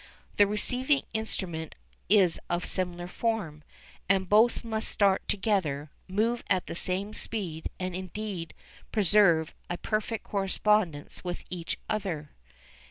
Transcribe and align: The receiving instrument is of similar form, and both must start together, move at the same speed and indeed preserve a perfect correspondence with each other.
The 0.37 0.47
receiving 0.47 1.03
instrument 1.13 1.75
is 2.09 2.39
of 2.49 2.65
similar 2.65 3.07
form, 3.07 3.63
and 4.09 4.27
both 4.27 4.63
must 4.63 4.89
start 4.89 5.27
together, 5.27 5.91
move 6.07 6.43
at 6.49 6.65
the 6.65 6.73
same 6.73 7.13
speed 7.13 7.69
and 7.79 7.93
indeed 7.95 8.55
preserve 8.91 9.53
a 9.69 9.77
perfect 9.77 10.23
correspondence 10.23 11.23
with 11.23 11.45
each 11.51 11.77
other. 11.87 12.31